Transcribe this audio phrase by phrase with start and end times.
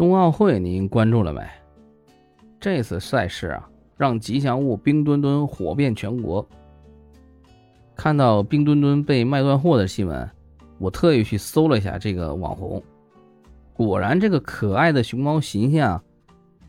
[0.00, 1.46] 冬奥会您关注了没？
[2.58, 6.48] 这次赛事啊，让吉祥物冰墩墩火遍全国。
[7.94, 10.26] 看到冰墩墩被卖断货的新闻，
[10.78, 12.82] 我特意去搜了一下这个网红，
[13.74, 16.02] 果然这个可爱的熊猫形象，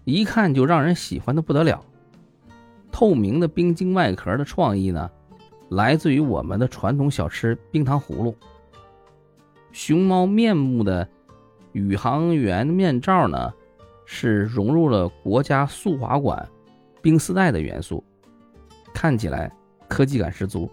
[0.03, 1.81] 一看就让人喜欢的不得了。
[2.91, 5.09] 透明的冰晶外壳的创意呢，
[5.69, 8.35] 来自于我们的传统小吃冰糖葫芦。
[9.71, 11.07] 熊猫面目的。
[11.73, 13.53] 宇航员面罩呢，
[14.05, 16.47] 是融入了国家速滑馆
[17.01, 18.03] 冰丝带的元素，
[18.93, 19.51] 看起来
[19.87, 20.69] 科技感十足。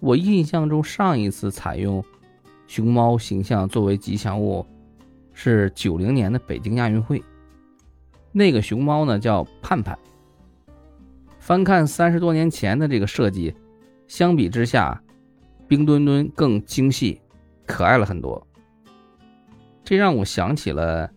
[0.00, 2.04] 我印象中上一次采用
[2.66, 4.66] 熊猫形象作为吉祥物，
[5.32, 7.22] 是九零年的北京亚运会。
[8.32, 9.96] 那个熊猫呢叫盼盼。
[11.38, 13.54] 翻看三十多年前的这个设计，
[14.06, 15.00] 相比之下，
[15.68, 17.20] 冰墩墩更精细、
[17.66, 18.44] 可爱了很多。
[19.92, 21.10] 这让我想起了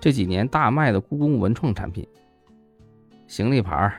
[0.00, 2.06] 这几年大卖的故宫文创产品，
[3.26, 3.92] 行李牌、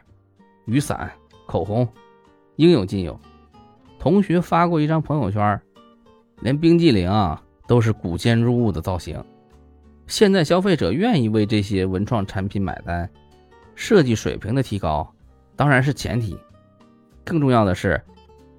[0.67, 1.11] 雨伞、
[1.45, 1.85] 口红，
[2.55, 3.19] 应有尽有。
[3.99, 5.61] 同学发过一张朋友圈，
[6.39, 9.22] 连冰激凌啊都是古建筑物的造型。
[10.07, 13.09] 现在消费者愿意为这些文创产品买单，
[13.75, 15.13] 设计水平的提高
[15.57, 16.39] 当然是前提，
[17.25, 18.02] 更重要的是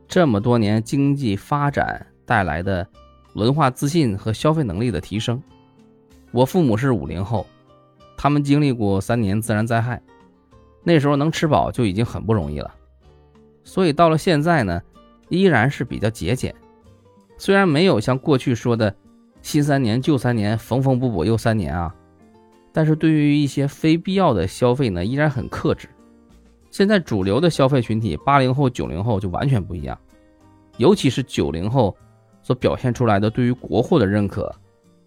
[0.06, 2.86] 这么多年经济发展带来的。
[3.36, 5.40] 文化自信和消费能力的提升。
[6.32, 7.46] 我父母是五零后，
[8.16, 10.02] 他们经历过三年自然灾害，
[10.82, 12.74] 那时候能吃饱就已经很不容易了。
[13.62, 14.82] 所以到了现在呢，
[15.28, 16.54] 依然是比较节俭。
[17.36, 18.94] 虽然没有像过去说的
[19.42, 21.94] “新三年旧三年，缝缝补补又三年”啊，
[22.72, 25.88] 但是对于一些非必要的消费呢，依然很克制。
[26.70, 29.98] 现在主流的消费群体八零后、九零后就完全不一样，
[30.78, 31.94] 尤其是九零后。
[32.46, 34.54] 所表现出来的对于国货的认可，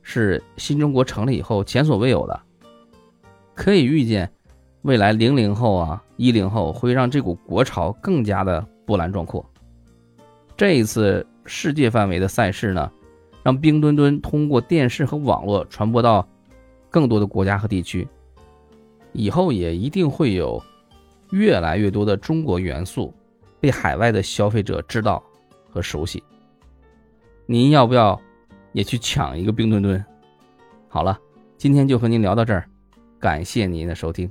[0.02, 2.38] 是新中国成立以后前所未有的。
[3.56, 4.30] 可以预见，
[4.82, 9.50] 未来零零后啊、一零后会让这股国潮更加的波澜壮阔。
[10.58, 12.92] 这一次世界范围的赛事呢，
[13.42, 16.28] 让冰墩墩通过电视和网络传播到
[16.90, 18.06] 更多的国家和地区。
[19.14, 20.62] 以后也一定会有
[21.32, 23.14] 越来越多的中国元素
[23.62, 25.24] 被海外的消费者知道
[25.70, 26.22] 和熟悉。
[27.52, 28.22] 您要不要
[28.74, 30.06] 也去抢一个冰墩墩？
[30.88, 31.18] 好了，
[31.58, 32.70] 今天就和您聊到这儿，
[33.20, 34.30] 感谢您的收听。